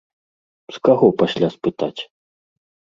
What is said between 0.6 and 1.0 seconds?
З